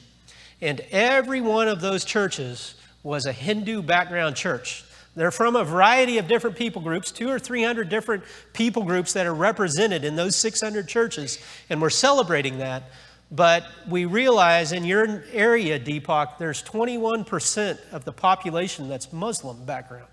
[0.60, 4.84] And every one of those churches was a Hindu background church.
[5.16, 9.14] They're from a variety of different people groups, two or three hundred different people groups
[9.14, 11.38] that are represented in those 600 churches,
[11.70, 12.84] and we're celebrating that.
[13.32, 20.06] But we realize in your area, Deepak, there's 21% of the population that's Muslim background.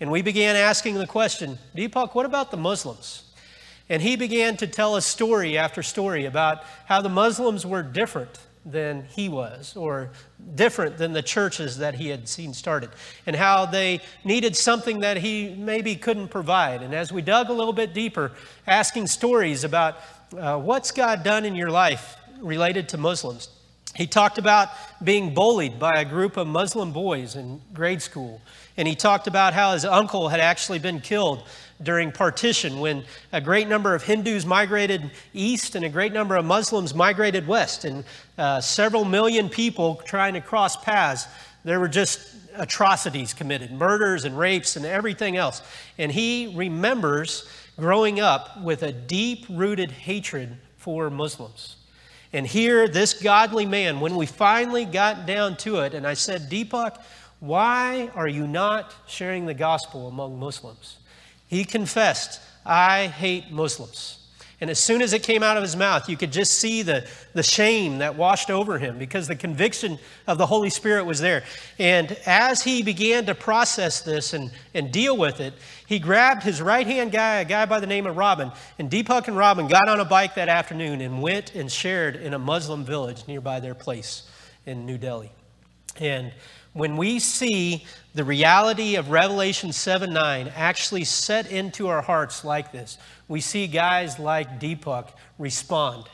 [0.00, 3.24] And we began asking the question, Deepak, what about the Muslims?
[3.88, 8.38] And he began to tell us story after story about how the Muslims were different
[8.64, 10.10] than he was, or
[10.54, 12.90] different than the churches that he had seen started,
[13.26, 16.82] and how they needed something that he maybe couldn't provide.
[16.82, 18.32] And as we dug a little bit deeper,
[18.66, 19.96] asking stories about
[20.38, 23.48] uh, what's God done in your life related to Muslims,
[23.94, 24.68] he talked about
[25.02, 28.40] being bullied by a group of Muslim boys in grade school.
[28.76, 31.44] And he talked about how his uncle had actually been killed
[31.82, 36.44] during partition when a great number of Hindus migrated east and a great number of
[36.44, 37.84] Muslims migrated west.
[37.84, 38.04] And
[38.38, 41.26] uh, several million people trying to cross paths,
[41.64, 45.62] there were just atrocities committed murders and rapes and everything else.
[45.98, 51.76] And he remembers growing up with a deep rooted hatred for Muslims.
[52.34, 56.50] And here, this godly man, when we finally got down to it, and I said,
[56.50, 56.98] Deepak,
[57.42, 60.98] why are you not sharing the gospel among Muslims?
[61.48, 64.20] He confessed, I hate Muslims.
[64.60, 67.04] And as soon as it came out of his mouth, you could just see the,
[67.34, 71.42] the shame that washed over him because the conviction of the Holy Spirit was there.
[71.80, 75.52] And as he began to process this and, and deal with it,
[75.88, 79.26] he grabbed his right hand guy, a guy by the name of Robin, and Deepak
[79.26, 82.84] and Robin got on a bike that afternoon and went and shared in a Muslim
[82.84, 84.30] village nearby their place
[84.64, 85.32] in New Delhi.
[85.98, 86.32] And
[86.72, 92.72] when we see the reality of Revelation 7 9 actually set into our hearts like
[92.72, 95.08] this, we see guys like Deepak
[95.38, 96.04] respond.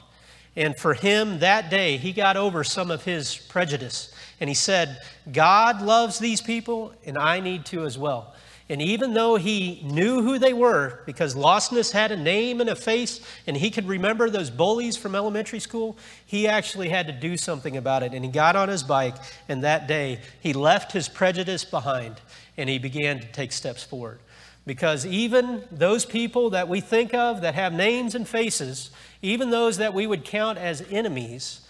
[0.57, 4.13] And for him that day, he got over some of his prejudice.
[4.41, 5.01] And he said,
[5.33, 8.35] God loves these people, and I need to as well.
[8.71, 12.77] And even though he knew who they were, because lostness had a name and a
[12.77, 17.39] face, and he could remember those bullies from elementary school, he actually had to do
[17.39, 18.13] something about it.
[18.13, 19.17] And he got on his bike,
[19.49, 22.21] and that day he left his prejudice behind
[22.59, 24.19] and he began to take steps forward.
[24.67, 28.91] Because even those people that we think of that have names and faces,
[29.23, 31.63] even those that we would count as enemies,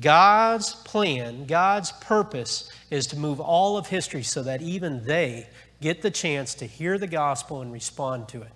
[0.00, 5.46] God's plan, God's purpose is to move all of history so that even they
[5.80, 8.52] get the chance to hear the gospel and respond to it.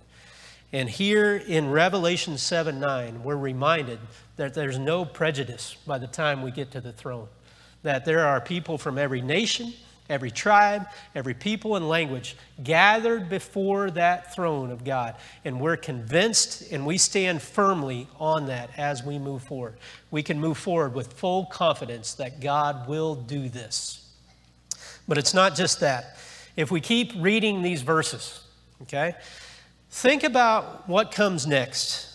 [0.73, 3.99] And here in Revelation 7 9, we're reminded
[4.37, 7.29] that there's no prejudice by the time we get to the throne.
[7.83, 9.73] That there are people from every nation,
[10.11, 15.15] every tribe, every people and language gathered before that throne of God.
[15.45, 19.77] And we're convinced and we stand firmly on that as we move forward.
[20.11, 24.05] We can move forward with full confidence that God will do this.
[25.07, 26.19] But it's not just that.
[26.59, 28.43] If we keep reading these verses,
[28.83, 29.15] okay,
[29.91, 32.13] think about what comes next.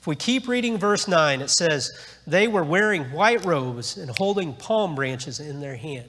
[0.00, 1.92] If we keep reading verse 9, it says,
[2.26, 6.08] They were wearing white robes and holding palm branches in their hand.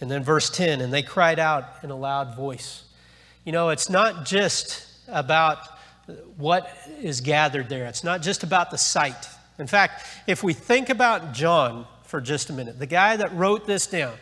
[0.00, 2.84] And then verse 10, and they cried out in a loud voice.
[3.44, 5.58] You know, it's not just about
[6.38, 9.28] what is gathered there, it's not just about the sight.
[9.58, 13.66] In fact, if we think about John for just a minute, the guy that wrote
[13.66, 14.14] this down,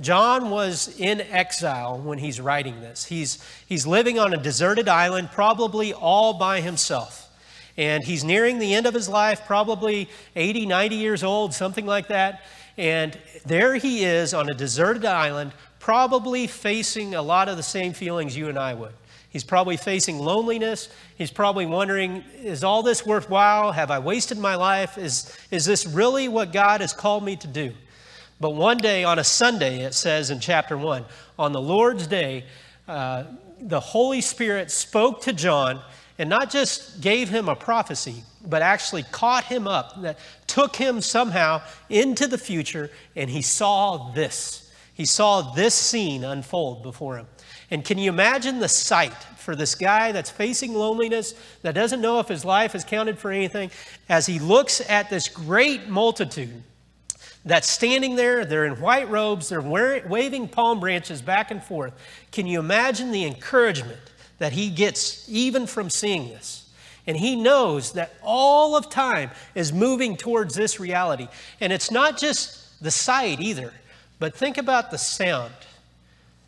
[0.00, 3.04] John was in exile when he's writing this.
[3.06, 7.28] He's, he's living on a deserted island, probably all by himself.
[7.76, 12.08] And he's nearing the end of his life, probably 80, 90 years old, something like
[12.08, 12.42] that.
[12.76, 17.92] And there he is on a deserted island, probably facing a lot of the same
[17.92, 18.92] feelings you and I would.
[19.30, 20.88] He's probably facing loneliness.
[21.16, 23.72] He's probably wondering, is all this worthwhile?
[23.72, 24.96] Have I wasted my life?
[24.96, 27.72] Is, is this really what God has called me to do?
[28.40, 31.04] But one day on a Sunday, it says in chapter 1,
[31.38, 32.44] on the Lord's day,
[32.86, 33.24] uh,
[33.60, 35.80] the Holy Spirit spoke to John
[36.18, 41.00] and not just gave him a prophecy, but actually caught him up, that took him
[41.00, 44.70] somehow into the future, and he saw this.
[44.94, 47.26] He saw this scene unfold before him.
[47.70, 52.18] And can you imagine the sight for this guy that's facing loneliness, that doesn't know
[52.18, 53.70] if his life is counted for anything,
[54.08, 56.62] as he looks at this great multitude
[57.44, 58.44] that's standing there?
[58.44, 61.92] They're in white robes, they're waving palm branches back and forth.
[62.32, 64.00] Can you imagine the encouragement
[64.38, 66.70] that he gets even from seeing this?
[67.06, 71.26] And he knows that all of time is moving towards this reality.
[71.60, 73.72] And it's not just the sight either,
[74.18, 75.54] but think about the sound.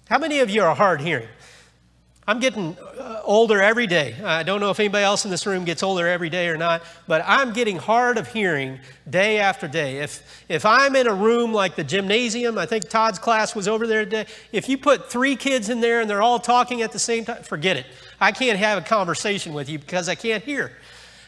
[0.08, 1.28] How many of you are hard hearing?
[2.30, 4.14] I'm getting uh, older every day.
[4.22, 6.84] I don't know if anybody else in this room gets older every day or not,
[7.08, 8.78] but I'm getting hard of hearing
[9.10, 9.96] day after day.
[9.96, 13.84] If, if I'm in a room like the gymnasium, I think Todd's class was over
[13.84, 17.00] there today, if you put three kids in there and they're all talking at the
[17.00, 17.86] same time, forget it.
[18.20, 20.70] I can't have a conversation with you because I can't hear.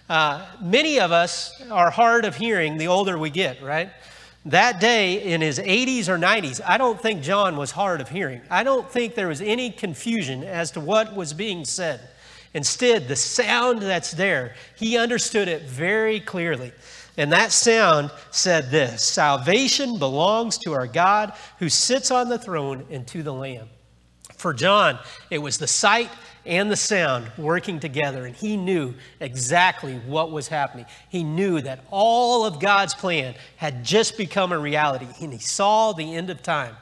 [0.08, 3.90] Uh, many of us are hard of hearing the older we get, right?
[4.44, 8.40] That day in his 80s or 90s, I don't think John was hard of hearing.
[8.50, 12.00] I don't think there was any confusion as to what was being said.
[12.54, 16.72] Instead, the sound that's there, he understood it very clearly.
[17.16, 22.86] And that sound said this Salvation belongs to our God who sits on the throne
[22.90, 23.68] and to the Lamb.
[24.36, 24.98] For John,
[25.30, 26.10] it was the sight
[26.44, 30.86] and the sound working together, and he knew exactly what was happening.
[31.08, 35.92] He knew that all of God's plan had just become a reality, and he saw
[35.92, 36.76] the end of time.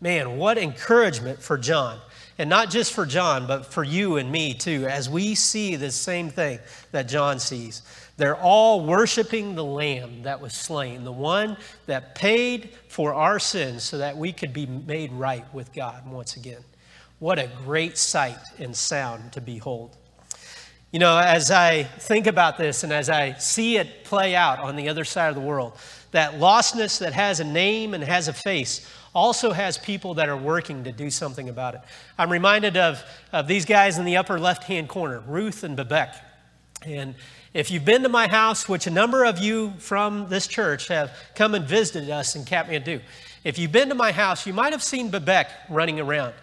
[0.00, 1.98] Man, what encouragement for John.
[2.36, 5.92] And not just for John, but for you and me too, as we see the
[5.92, 6.58] same thing
[6.90, 7.82] that John sees.
[8.16, 13.84] They're all worshiping the Lamb that was slain, the one that paid for our sins
[13.84, 16.62] so that we could be made right with God once again.
[17.24, 19.96] What a great sight and sound to behold.
[20.92, 24.76] You know, as I think about this and as I see it play out on
[24.76, 25.72] the other side of the world,
[26.10, 30.36] that lostness that has a name and has a face also has people that are
[30.36, 31.80] working to do something about it.
[32.18, 36.14] I'm reminded of, of these guys in the upper left hand corner, Ruth and Babek.
[36.84, 37.14] And
[37.54, 41.10] if you've been to my house, which a number of you from this church have
[41.34, 43.00] come and visited us in Kathmandu,
[43.44, 46.34] if you've been to my house, you might have seen Babek running around.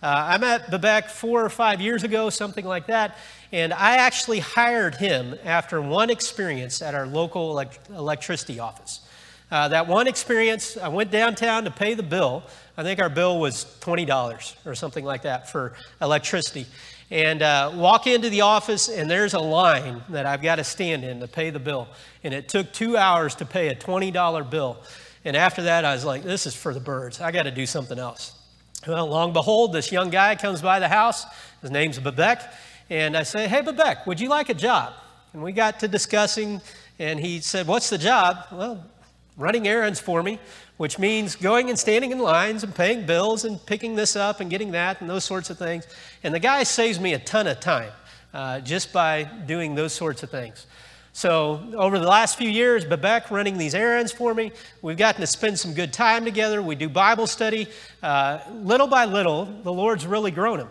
[0.00, 3.16] Uh, I met Babek four or five years ago, something like that,
[3.50, 9.00] and I actually hired him after one experience at our local elect- electricity office.
[9.50, 12.44] Uh, that one experience, I went downtown to pay the bill.
[12.76, 16.66] I think our bill was $20 or something like that for electricity.
[17.10, 21.02] And uh, walk into the office, and there's a line that I've got to stand
[21.02, 21.88] in to pay the bill.
[22.22, 24.78] And it took two hours to pay a $20 bill.
[25.24, 27.20] And after that, I was like, this is for the birds.
[27.20, 28.37] I got to do something else.
[28.88, 31.26] Well, long behold, this young guy comes by the house.
[31.60, 32.42] His name's Babek.
[32.88, 34.94] And I say, hey, Babek, would you like a job?
[35.34, 36.62] And we got to discussing,
[36.98, 38.46] and he said, what's the job?
[38.50, 38.82] Well,
[39.36, 40.38] running errands for me,
[40.78, 44.48] which means going and standing in lines and paying bills and picking this up and
[44.48, 45.86] getting that and those sorts of things.
[46.22, 47.92] And the guy saves me a ton of time
[48.32, 50.64] uh, just by doing those sorts of things.
[51.18, 54.52] So, over the last few years, Babek running these errands for me,
[54.82, 56.62] we've gotten to spend some good time together.
[56.62, 57.66] We do Bible study.
[58.00, 60.68] Uh, little by little, the Lord's really grown him.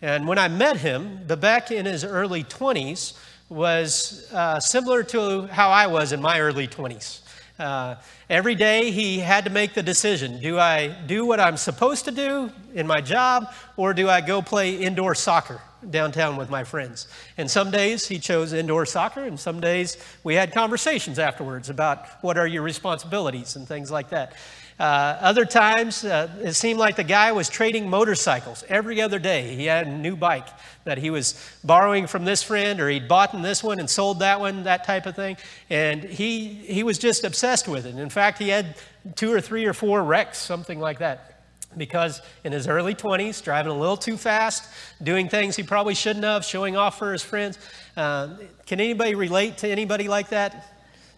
[0.00, 3.18] And when I met him, Babek in his early 20s
[3.48, 7.21] was uh, similar to how I was in my early 20s.
[7.62, 7.94] Uh,
[8.28, 12.10] every day he had to make the decision do I do what I'm supposed to
[12.10, 17.06] do in my job, or do I go play indoor soccer downtown with my friends?
[17.38, 22.04] And some days he chose indoor soccer, and some days we had conversations afterwards about
[22.22, 24.34] what are your responsibilities and things like that.
[24.78, 29.54] Uh, other times, uh, it seemed like the guy was trading motorcycles every other day.
[29.54, 30.48] He had a new bike
[30.84, 34.20] that he was borrowing from this friend, or he'd bought in this one and sold
[34.20, 35.36] that one, that type of thing.
[35.70, 37.96] And he, he was just obsessed with it.
[37.96, 38.76] In fact, he had
[39.14, 41.28] two or three or four wrecks, something like that.
[41.76, 44.70] Because in his early 20s, driving a little too fast,
[45.02, 47.58] doing things he probably shouldn't have, showing off for his friends.
[47.96, 50.71] Uh, can anybody relate to anybody like that?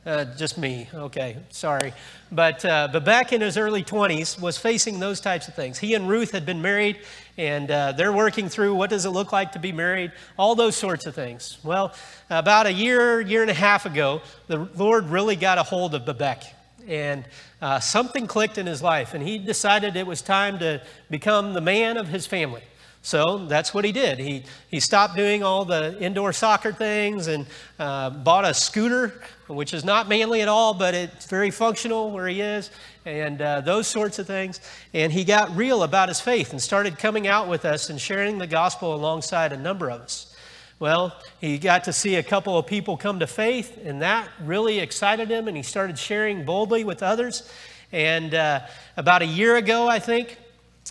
[0.06, 0.86] Uh, just me.
[0.92, 1.94] Okay, sorry.
[2.30, 5.78] But, uh, but back in his early 20s, was facing those types of things.
[5.78, 6.98] He and Ruth had been married,
[7.38, 10.76] and uh, they're working through what does it look like to be married, all those
[10.76, 11.56] sorts of things.
[11.64, 11.94] Well,
[12.28, 16.02] about a year, year and a half ago, the Lord really got a hold of
[16.02, 16.44] Babek.
[16.86, 17.24] And
[17.62, 21.62] uh, something clicked in his life, and he decided it was time to become the
[21.62, 22.62] man of his family.
[23.04, 24.18] So that's what he did.
[24.18, 27.46] He, he stopped doing all the indoor soccer things and
[27.78, 32.26] uh, bought a scooter, which is not manly at all, but it's very functional where
[32.26, 32.70] he is,
[33.04, 34.60] and uh, those sorts of things.
[34.92, 38.38] And he got real about his faith and started coming out with us and sharing
[38.38, 40.34] the gospel alongside a number of us.
[40.78, 44.80] Well, he got to see a couple of people come to faith, and that really
[44.80, 47.50] excited him, and he started sharing boldly with others.
[47.92, 48.60] And uh,
[48.96, 50.38] about a year ago, I think,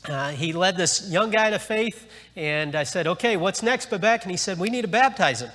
[0.08, 4.24] uh, he led this young guy to faith, and I said, Okay, what's next, Babek?
[4.24, 5.52] And he said, We need to baptize him.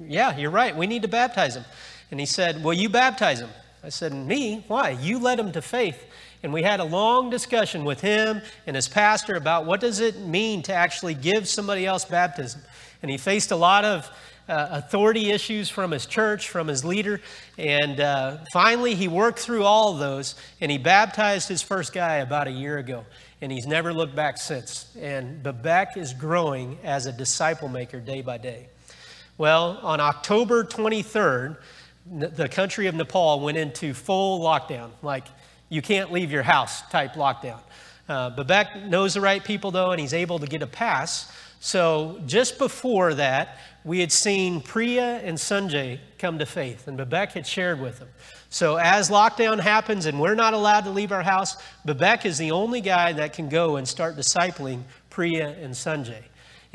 [0.00, 0.76] Yeah, you're right.
[0.76, 1.64] We need to baptize him.
[2.10, 3.50] And he said, Will you baptize him?
[3.82, 4.64] I said, Me?
[4.68, 4.90] Why?
[4.90, 6.04] You led him to faith.
[6.42, 10.20] And we had a long discussion with him and his pastor about what does it
[10.20, 12.60] mean to actually give somebody else baptism.
[13.02, 14.10] And he faced a lot of
[14.46, 17.20] uh, authority issues from his church, from his leader.
[17.56, 22.16] And uh, finally, he worked through all of those and he baptized his first guy
[22.16, 23.04] about a year ago
[23.40, 24.94] and he's never looked back since.
[25.00, 28.68] And Babek is growing as a disciple maker day by day.
[29.36, 31.56] Well, on October 23rd,
[32.06, 35.26] the country of Nepal went into full lockdown, like
[35.68, 37.60] you can't leave your house type lockdown.
[38.08, 41.32] Uh, Babek knows the right people though, and he's able to get a pass.
[41.60, 47.32] So just before that, we had seen Priya and Sanjay come to faith, and Babek
[47.32, 48.08] had shared with them.
[48.50, 52.50] So as lockdown happens and we're not allowed to leave our house, Babek is the
[52.50, 56.24] only guy that can go and start discipling Priya and Sanjay.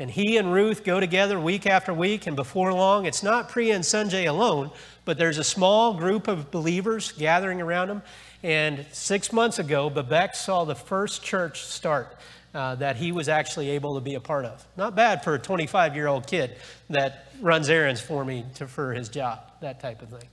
[0.00, 3.74] And he and Ruth go together week after week, and before long, it's not Priya
[3.74, 4.70] and Sanjay alone,
[5.10, 8.00] but there's a small group of believers gathering around him.
[8.44, 12.16] And six months ago, Babek saw the first church start
[12.54, 14.64] uh, that he was actually able to be a part of.
[14.76, 16.54] Not bad for a 25 year old kid
[16.90, 20.28] that runs errands for me to, for his job, that type of thing.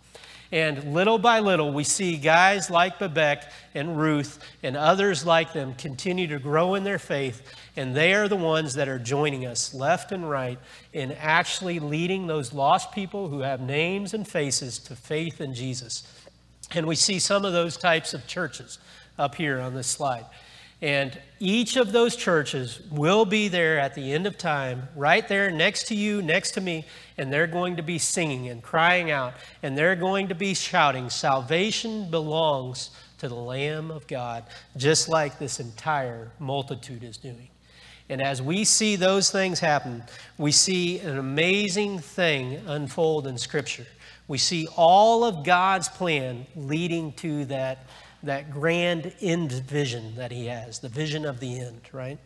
[0.52, 3.44] And little by little, we see guys like Babek
[3.76, 7.42] and Ruth and others like them continue to grow in their faith.
[7.76, 10.58] And they are the ones that are joining us left and right
[10.94, 16.04] in actually leading those lost people who have names and faces to faith in Jesus.
[16.72, 18.80] And we see some of those types of churches
[19.18, 20.26] up here on this slide.
[20.82, 25.50] And each of those churches will be there at the end of time, right there
[25.50, 26.86] next to you, next to me,
[27.18, 31.10] and they're going to be singing and crying out, and they're going to be shouting,
[31.10, 34.44] Salvation belongs to the Lamb of God,
[34.76, 37.50] just like this entire multitude is doing.
[38.10, 40.04] And as we see those things happen,
[40.38, 43.88] we see an amazing thing unfold in Scripture.
[44.28, 47.86] We see all of God's plan leading to that
[48.24, 52.18] that grand end vision that he has, the vision of the end, right?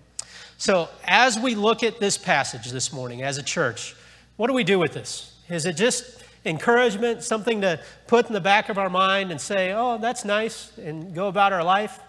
[0.58, 3.96] So, as we look at this passage this morning as a church,
[4.38, 5.36] what do we do with this?
[5.50, 9.74] Is it just encouragement, something to put in the back of our mind and say,
[9.74, 12.00] oh, that's nice, and go about our life?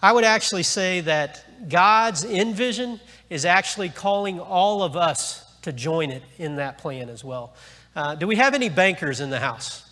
[0.00, 5.72] I would actually say that God's end vision is actually calling all of us to
[5.72, 7.54] join it in that plan as well.
[7.96, 9.84] Uh, do we have any bankers in the house?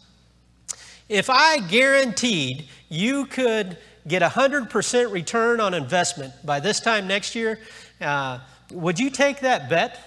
[1.08, 3.76] If I guaranteed you could
[4.06, 7.58] get a 100% return on investment by this time next year,
[8.00, 8.38] uh,
[8.70, 9.98] would you take that bet?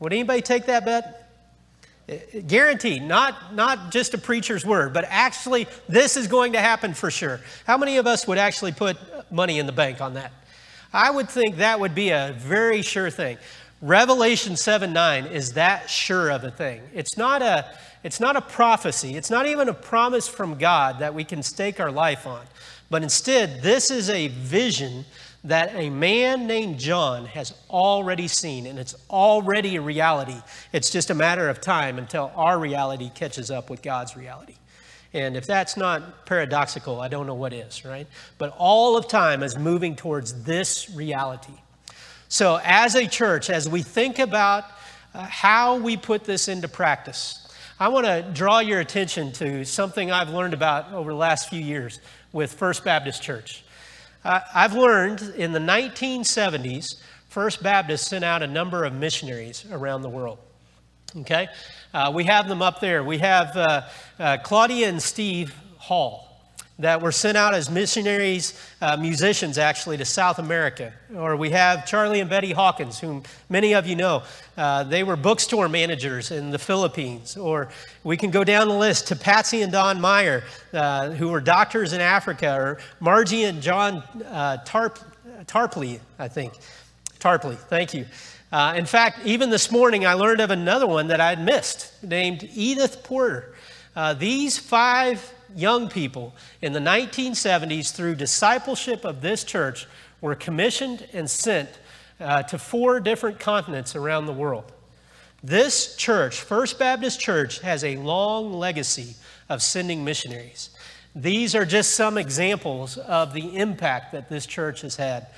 [0.00, 1.30] Would anybody take that bet?
[2.08, 2.14] Uh,
[2.46, 7.10] guaranteed, not, not just a preacher's word, but actually, this is going to happen for
[7.10, 7.40] sure.
[7.66, 8.96] How many of us would actually put
[9.30, 10.32] money in the bank on that?
[10.92, 13.38] I would think that would be a very sure thing.
[13.82, 16.80] Revelation 7 9 is that sure of a thing.
[16.94, 17.66] It's not a,
[18.06, 21.80] it's not a prophecy, it's not even a promise from God that we can stake
[21.80, 22.46] our life on.
[22.88, 25.04] But instead, this is a vision
[25.42, 30.40] that a man named John has already seen, and it's already a reality.
[30.72, 34.54] It's just a matter of time until our reality catches up with God's reality.
[35.12, 38.06] And if that's not paradoxical, I don't know what is, right?
[38.38, 41.54] But all of time is moving towards this reality.
[42.28, 44.64] So, as a church, as we think about
[45.12, 47.42] uh, how we put this into practice,
[47.78, 51.60] I want to draw your attention to something I've learned about over the last few
[51.60, 52.00] years
[52.32, 53.64] with First Baptist Church.
[54.24, 56.94] Uh, I've learned in the 1970s,
[57.28, 60.38] First Baptist sent out a number of missionaries around the world.
[61.18, 61.48] Okay?
[61.92, 63.04] Uh, we have them up there.
[63.04, 63.82] We have uh,
[64.18, 66.25] uh Claudia and Steve Hall
[66.78, 70.92] that were sent out as missionaries, uh, musicians actually, to South America.
[71.14, 74.22] Or we have Charlie and Betty Hawkins, whom many of you know.
[74.58, 77.36] Uh, they were bookstore managers in the Philippines.
[77.36, 77.68] Or
[78.04, 81.94] we can go down the list to Patsy and Don Meyer, uh, who were doctors
[81.94, 82.54] in Africa.
[82.54, 84.98] Or Margie and John uh, Tarp,
[85.46, 86.52] Tarpley, I think.
[87.18, 88.04] Tarpley, thank you.
[88.52, 92.48] Uh, in fact, even this morning, I learned of another one that I'd missed named
[92.54, 93.54] Edith Porter.
[93.96, 99.86] Uh, these five young people in the 1970s, through discipleship of this church,
[100.20, 101.68] were commissioned and sent
[102.20, 104.72] uh, to four different continents around the world.
[105.42, 109.14] This church, First Baptist Church, has a long legacy
[109.48, 110.70] of sending missionaries.
[111.14, 115.28] These are just some examples of the impact that this church has had.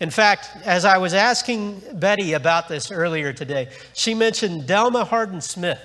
[0.00, 5.40] In fact, as I was asking Betty about this earlier today, she mentioned Delma Hardin
[5.40, 5.80] Smith.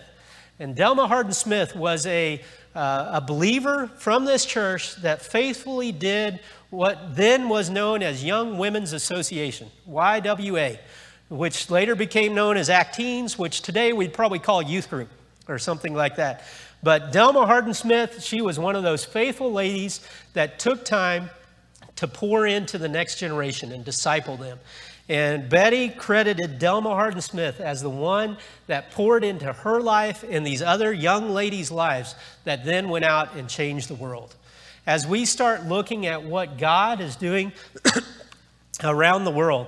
[0.60, 2.42] And Delma Hardin Smith was a
[2.76, 8.58] uh, a believer from this church that faithfully did what then was known as Young
[8.58, 10.80] Women's Association, YWA,
[11.30, 15.10] which later became known as Acteens, which today we'd probably call youth group
[15.48, 16.44] or something like that.
[16.82, 20.02] But Delma Hardin Smith, she was one of those faithful ladies
[20.34, 21.30] that took time
[21.96, 24.60] to pour into the next generation and disciple them.
[25.10, 28.38] And Betty credited Delma Hardin Smith as the one
[28.68, 33.36] that poured into her life and these other young ladies' lives that then went out
[33.36, 34.34] and changed the world.
[34.88, 37.52] As we start looking at what God is doing
[38.84, 39.68] around the world,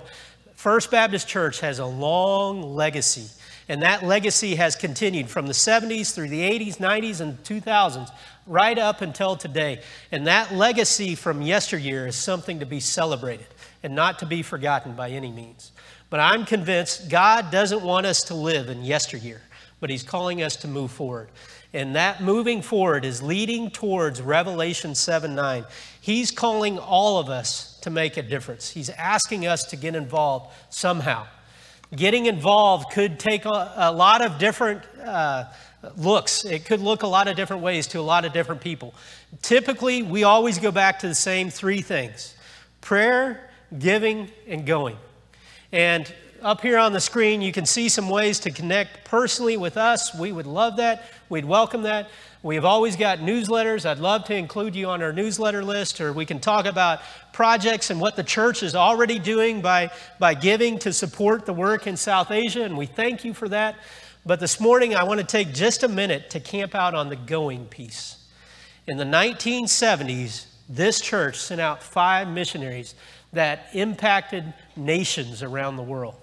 [0.55, 3.29] First Baptist Church has a long legacy.
[3.67, 8.11] And that legacy has continued from the 70s through the 80s, 90s, and 2000s,
[8.45, 9.81] right up until today.
[10.11, 13.47] And that legacy from yesteryear is something to be celebrated
[13.85, 15.71] and not to be forgotten by any means.
[16.09, 19.43] But I'm convinced God doesn't want us to live in yesteryear,
[19.79, 21.29] but He's calling us to move forward.
[21.71, 25.65] And that moving forward is leading towards Revelation 7 9.
[26.01, 28.71] He's calling all of us to make a difference.
[28.71, 31.27] He's asking us to get involved somehow.
[31.95, 35.45] Getting involved could take a, a lot of different uh,
[35.95, 36.43] looks.
[36.43, 38.95] It could look a lot of different ways to a lot of different people.
[39.43, 42.31] Typically, we always go back to the same three things
[42.81, 43.44] prayer,
[43.77, 44.97] giving, and going.
[45.71, 46.11] And
[46.41, 50.13] up here on the screen, you can see some ways to connect personally with us.
[50.13, 51.05] We would love that.
[51.27, 52.09] We'd welcome that.
[52.43, 53.89] We've always got newsletters.
[53.89, 56.99] I'd love to include you on our newsletter list, or we can talk about
[57.33, 59.89] projects and what the church is already doing by,
[60.19, 63.75] by giving to support the work in South Asia, and we thank you for that.
[64.27, 67.15] But this morning, I want to take just a minute to camp out on the
[67.15, 68.17] going piece.
[68.85, 72.93] In the 1970s, this church sent out five missionaries
[73.35, 76.15] that impacted nations around the world.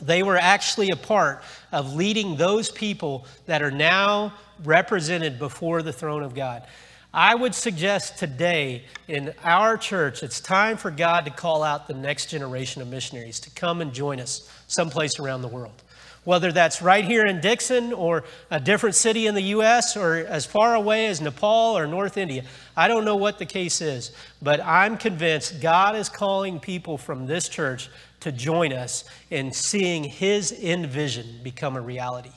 [0.00, 4.32] They were actually a part of leading those people that are now
[4.64, 6.64] represented before the throne of God.
[7.12, 11.94] I would suggest today in our church, it's time for God to call out the
[11.94, 15.82] next generation of missionaries to come and join us someplace around the world.
[16.28, 19.96] Whether that's right here in Dixon or a different city in the U.S.
[19.96, 22.44] or as far away as Nepal or North India.
[22.76, 24.12] I don't know what the case is,
[24.42, 27.88] but I'm convinced God is calling people from this church
[28.20, 32.32] to join us in seeing His end vision become a reality.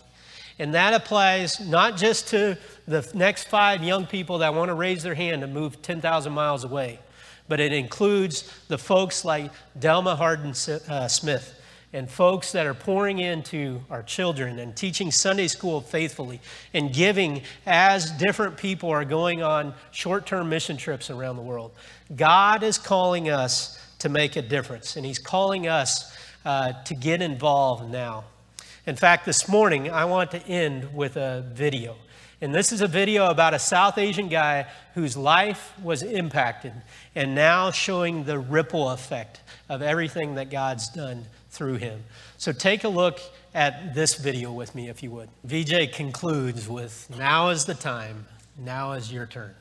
[0.58, 5.04] And that applies not just to the next five young people that want to raise
[5.04, 7.00] their hand and move 10,000 miles away,
[7.50, 10.52] but it includes the folks like Delma Hardin
[10.88, 11.58] uh, Smith
[11.94, 16.40] and folks that are pouring into our children and teaching Sunday school faithfully
[16.74, 21.72] and giving as different people are going on short term mission trips around the world.
[22.16, 26.16] God is calling us to make a difference, and He's calling us
[26.46, 28.26] uh, to get involved now.
[28.88, 31.96] In fact, this morning, I want to end with a video.
[32.44, 34.66] And this is a video about a South Asian guy
[34.96, 36.74] whose life was impacted
[37.14, 42.04] and now showing the ripple effect of everything that God's done through him.
[42.38, 43.20] So take a look
[43.54, 45.30] at this video with me, if you would.
[45.44, 48.26] VJ concludes with Now is the time,
[48.58, 49.54] now is your turn.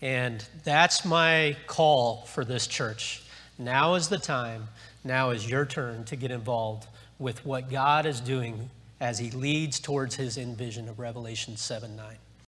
[0.00, 3.22] And that's my call for this church.
[3.58, 4.68] Now is the time,
[5.04, 6.86] now is your turn to get involved
[7.18, 8.70] with what God is doing
[9.00, 12.16] as he leads towards his envision of Revelation 7 9.